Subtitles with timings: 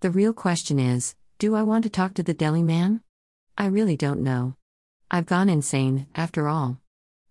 [0.00, 3.00] The real question is do I want to talk to the deli man?
[3.56, 4.54] I really don't know.
[5.10, 6.80] I've gone insane, after all.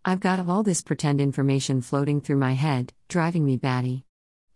[0.03, 4.03] I've got all this pretend information floating through my head, driving me batty.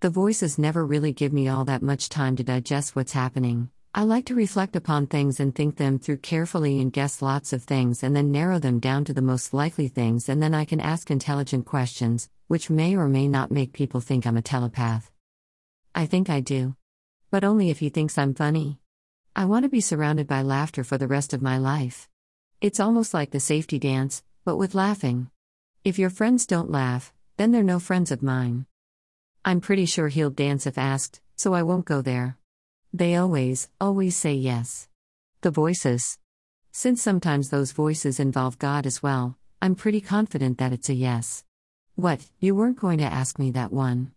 [0.02, 3.70] The voices never really give me all that much time to digest what's happening.
[3.96, 7.64] I like to reflect upon things and think them through carefully and guess lots of
[7.64, 10.82] things and then narrow them down to the most likely things, and then I can
[10.82, 15.10] ask intelligent questions, which may or may not make people think I'm a telepath.
[15.96, 16.76] I think I do.
[17.32, 18.78] But only if he thinks I'm funny.
[19.38, 22.10] I want to be surrounded by laughter for the rest of my life.
[22.60, 25.32] It's almost like the safety dance, but with laughing.
[25.86, 28.66] If your friends don't laugh, then they're no friends of mine.
[29.46, 32.38] I'm pretty sure he'll dance if asked, so I won't go there.
[32.94, 34.90] They always, always say yes.
[35.40, 36.20] The voices.
[36.74, 41.46] Since sometimes those voices involve God as well, I'm pretty confident that it's a yes.
[41.96, 44.12] What, you weren't going to ask me that one?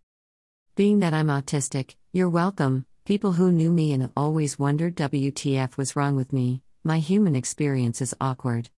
[0.75, 2.87] Being that I'm autistic, you're welcome.
[3.07, 8.01] People who knew me and always wondered WTF was wrong with me, my human experience
[8.01, 8.71] is awkward.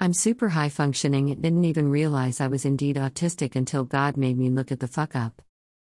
[0.00, 4.36] I'm super high functioning and didn't even realize I was indeed autistic until God made
[4.36, 5.42] me look at the fuck up.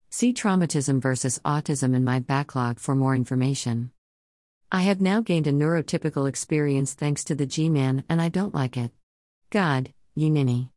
[0.10, 3.92] See Traumatism versus Autism in my backlog for more information.
[4.72, 8.56] I have now gained a neurotypical experience thanks to the G Man, and I don't
[8.56, 8.92] like it.
[9.50, 10.72] God, ye ninny.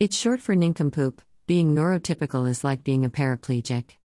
[0.00, 3.98] It's short for nincompoop, being neurotypical is like being a paraplegic.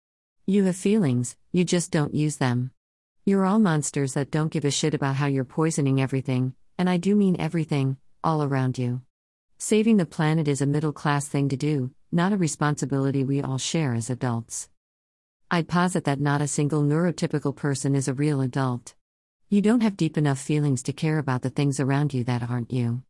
[0.47, 2.71] You have feelings, you just don't use them.
[3.25, 6.97] You're all monsters that don't give a shit about how you're poisoning everything, and I
[6.97, 9.01] do mean everything, all around you.
[9.59, 13.59] Saving the planet is a middle class thing to do, not a responsibility we all
[13.59, 14.67] share as adults.
[15.51, 18.95] I'd posit that not a single neurotypical person is a real adult.
[19.47, 22.73] You don't have deep enough feelings to care about the things around you that aren't
[22.73, 23.03] you.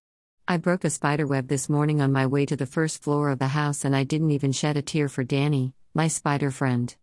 [0.50, 3.48] I broke a spiderweb this morning on my way to the first floor of the
[3.48, 6.94] house and I didn't even shed a tear for Danny, my spider friend.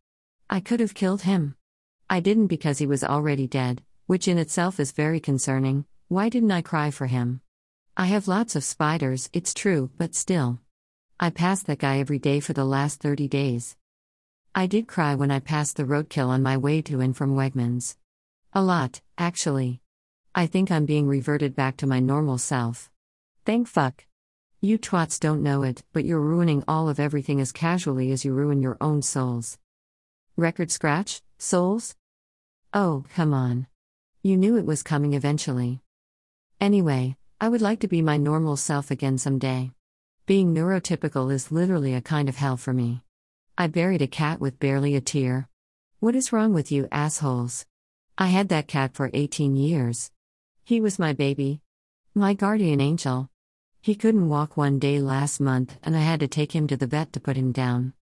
[0.51, 1.57] I could have killed him.
[2.09, 5.85] I didn't because he was already dead, which in itself is very concerning.
[6.09, 7.43] Why didn't I cry for him?
[7.99, 10.61] I have lots of spiders, it's true, but still.
[11.21, 13.77] I pass that guy every day for the last 30 days.
[14.55, 17.97] I did cry when I passed the roadkill on my way to and from Wegmans.
[18.55, 19.83] A lot, actually.
[20.35, 22.91] I think I'm being reverted back to my normal self.
[23.45, 24.07] Thank fuck.
[24.63, 28.33] You twats don't know it, but you're ruining all of everything as casually as you
[28.33, 29.59] ruin your own souls.
[30.39, 31.21] Record scratch?
[31.39, 31.97] Souls?
[32.73, 33.67] Oh, come on.
[34.23, 35.81] You knew it was coming eventually.
[36.61, 39.73] Anyway, I would like to be my normal self again someday.
[40.27, 43.03] Being neurotypical is literally a kind of hell for me.
[43.59, 45.49] I buried a cat with barely a tear.
[45.99, 47.67] What is wrong with you, assholes?
[48.17, 50.13] I had that cat for 18 years.
[50.65, 51.63] He was my baby.
[52.15, 53.29] My guardian angel.
[53.81, 56.87] He couldn't walk one day last month, and I had to take him to the
[56.87, 57.93] vet to put him down.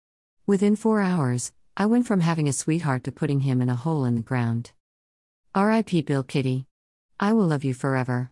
[0.46, 4.06] Within four hours, I went from having a sweetheart to putting him in a hole
[4.06, 4.72] in the ground.
[5.54, 6.02] R.I.P.
[6.02, 6.64] Bill Kitty.
[7.20, 8.30] I will love you forever.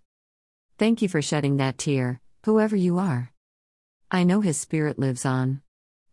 [0.79, 3.33] Thank you for shedding that tear, whoever you are.
[4.11, 5.61] I know his spirit lives on.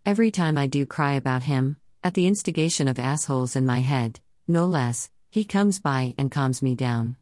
[0.06, 4.20] Every time I do cry about him, at the instigation of assholes in my head,
[4.46, 7.16] no less, he comes by and calms me down.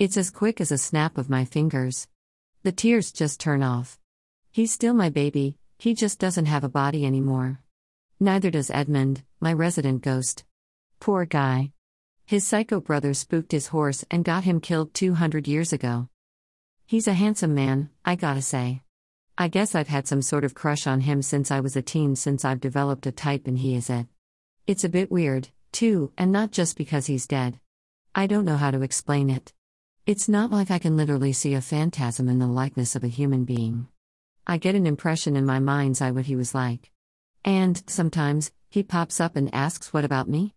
[0.00, 2.08] It's as quick as a snap of my fingers.
[2.64, 4.00] The tears just turn off.
[4.50, 7.60] He's still my baby, he just doesn't have a body anymore.
[8.24, 10.44] Neither does Edmund, my resident ghost.
[10.98, 11.72] Poor guy.
[12.24, 16.08] His psycho brother spooked his horse and got him killed 200 years ago.
[16.86, 18.80] He's a handsome man, I gotta say.
[19.36, 22.16] I guess I've had some sort of crush on him since I was a teen,
[22.16, 24.06] since I've developed a type and he is it.
[24.66, 27.60] It's a bit weird, too, and not just because he's dead.
[28.14, 29.52] I don't know how to explain it.
[30.06, 33.44] It's not like I can literally see a phantasm in the likeness of a human
[33.44, 33.88] being.
[34.46, 36.90] I get an impression in my mind's eye what he was like.
[37.44, 40.54] And, sometimes, he pops up and asks, What about me?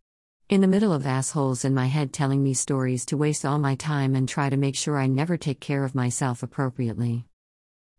[0.49, 3.75] In the middle of assholes in my head telling me stories to waste all my
[3.75, 7.25] time and try to make sure I never take care of myself appropriately.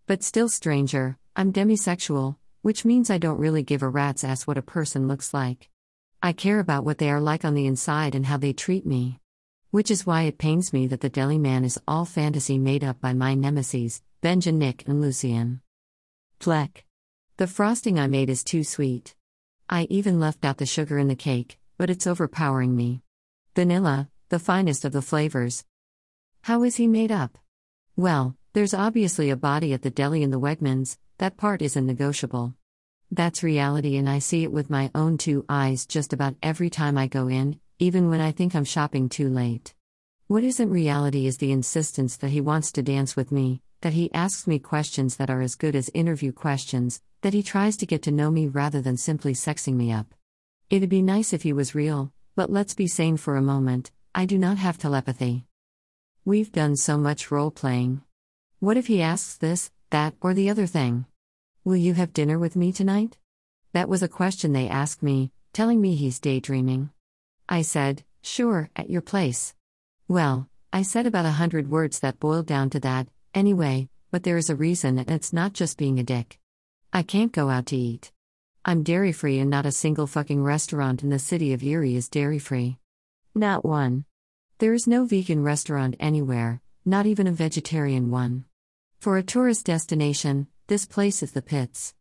[0.06, 4.56] But still stranger, I'm demisexual, which means I don't really give a rat's ass what
[4.56, 5.68] a person looks like.
[6.22, 9.20] I care about what they are like on the inside and how they treat me.
[9.70, 13.02] Which is why it pains me that the deli man is all fantasy made up
[13.02, 15.60] by my nemesis, Benja Nick and Lucian.
[16.40, 16.87] Fleck.
[17.38, 19.14] The frosting I made is too sweet.
[19.70, 23.02] I even left out the sugar in the cake, but it's overpowering me.
[23.54, 25.64] Vanilla, the finest of the flavors.
[26.42, 27.38] How is he made up?
[27.94, 32.54] Well, there's obviously a body at the deli in the Wegmans, that part isn't negotiable.
[33.08, 36.98] That's reality, and I see it with my own two eyes just about every time
[36.98, 39.74] I go in, even when I think I'm shopping too late.
[40.26, 44.12] What isn't reality is the insistence that he wants to dance with me, that he
[44.12, 48.02] asks me questions that are as good as interview questions, that he tries to get
[48.02, 50.14] to know me rather than simply sexing me up.
[50.70, 54.24] It'd be nice if he was real, but let's be sane for a moment I
[54.24, 55.44] do not have telepathy.
[56.24, 58.02] We've done so much role playing.
[58.58, 61.06] What if he asks this, that, or the other thing?
[61.64, 63.16] Will you have dinner with me tonight?
[63.72, 66.90] That was a question they asked me, telling me he's daydreaming.
[67.48, 69.54] I said, Sure, at your place.
[70.08, 74.36] Well, I said about a hundred words that boiled down to that, anyway, but there
[74.36, 76.37] is a reason and it's not just being a dick.
[76.92, 78.12] I can't go out to eat.
[78.64, 82.08] I'm dairy free and not a single fucking restaurant in the city of Erie is
[82.08, 82.78] dairy free.
[83.34, 84.06] Not one.
[84.58, 88.46] There is no vegan restaurant anywhere, not even a vegetarian one.
[89.00, 91.94] For a tourist destination, this place is the pits.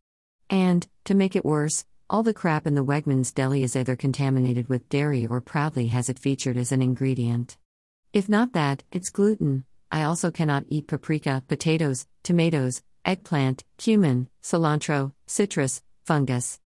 [0.48, 4.68] And, to make it worse, all the crap in the Wegmans deli is either contaminated
[4.68, 7.58] with dairy or proudly has it featured as an ingredient.
[8.14, 9.64] If not that, it's gluten.
[9.92, 16.60] I also cannot eat paprika, potatoes, tomatoes, eggplant, cumin, cilantro, citrus, fungus.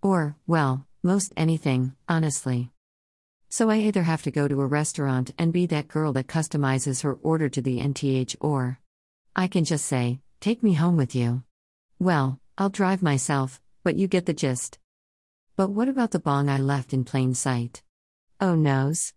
[0.00, 2.70] Or, well, most anything, honestly.
[3.48, 7.02] So I either have to go to a restaurant and be that girl that customizes
[7.02, 8.78] her order to the NTH or
[9.34, 11.42] I can just say, take me home with you.
[11.98, 14.78] Well, I'll drive myself, but you get the gist.
[15.56, 17.82] But what about the bong I left in plain sight?
[18.40, 19.14] Oh noes.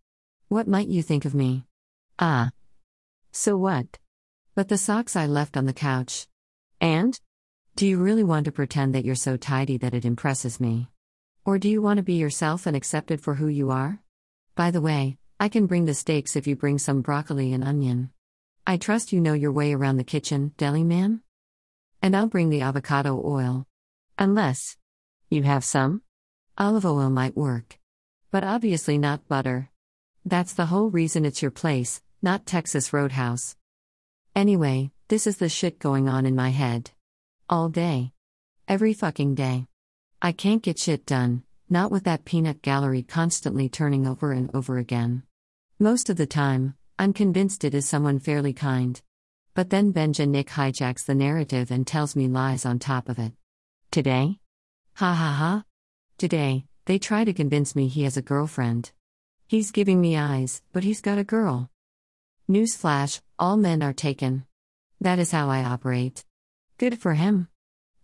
[0.47, 1.65] What might you think of me?
[2.17, 2.49] Ah.
[3.31, 3.99] So what?
[4.55, 6.27] But the socks I left on the couch.
[6.81, 7.17] And?
[7.75, 10.89] Do you really want to pretend that you're so tidy that it impresses me?
[11.45, 14.01] Or do you want to be yourself and accepted for who you are?
[14.55, 18.09] By the way, I can bring the steaks if you bring some broccoli and onion.
[18.65, 21.21] I trust you know your way around the kitchen, deli man?
[22.01, 23.67] And I'll bring the avocado oil.
[24.17, 24.77] Unless
[25.29, 26.01] you have some?
[26.57, 27.77] Olive oil might work.
[28.31, 29.69] But obviously not butter.
[30.25, 33.55] That's the whole reason it's your place, not Texas Roadhouse.
[34.35, 36.89] Anyway, this is the shit going on in my head.
[37.49, 38.13] All day.
[38.65, 39.67] Every fucking day.
[40.21, 44.77] I can't get shit done, not with that peanut gallery constantly turning over and over
[44.77, 45.23] again.
[45.77, 49.01] Most of the time, I'm convinced it is someone fairly kind.
[49.53, 53.33] But then Benja Nick hijacks the narrative and tells me lies on top of it.
[53.91, 54.39] Today?
[54.93, 55.65] Ha ha ha.
[56.17, 58.93] Today, they try to convince me he has a girlfriend.
[59.45, 61.69] He's giving me eyes, but he's got a girl.
[62.49, 64.45] Newsflash all men are taken.
[65.01, 66.23] That is how I operate.
[66.77, 67.47] Good for him.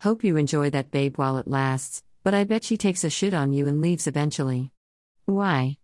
[0.02, 3.36] Hope you enjoy that babe while it lasts, but I bet she takes a shit
[3.36, 4.72] on you and leaves eventually.
[5.26, 5.78] Why?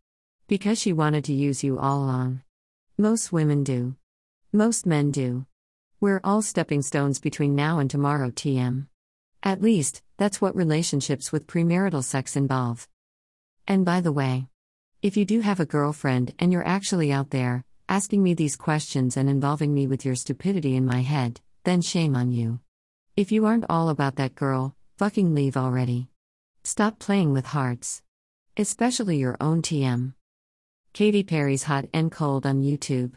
[0.47, 2.41] Because she wanted to use you all along.
[2.97, 3.95] Most women do.
[4.51, 5.45] Most men do.
[5.99, 8.87] We're all stepping stones between now and tomorrow, TM.
[9.43, 12.87] At least, that's what relationships with premarital sex involve.
[13.67, 14.47] And by the way,
[15.03, 19.17] if you do have a girlfriend and you're actually out there, asking me these questions
[19.17, 22.59] and involving me with your stupidity in my head, then shame on you.
[23.15, 26.09] If you aren't all about that girl, fucking leave already.
[26.63, 28.01] Stop playing with hearts.
[28.55, 30.13] Especially your own TM.
[30.93, 33.13] Katy Perry's Hot and Cold on YouTube.